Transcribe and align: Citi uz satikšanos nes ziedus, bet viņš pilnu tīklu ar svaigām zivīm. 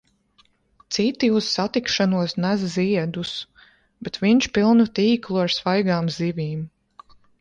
Citi 0.95 1.27
uz 1.39 1.49
satikšanos 1.57 2.33
nes 2.45 2.63
ziedus, 2.77 3.33
bet 4.07 4.17
viņš 4.25 4.49
pilnu 4.57 4.89
tīklu 5.01 5.41
ar 5.45 5.55
svaigām 5.59 6.11
zivīm. 6.17 6.65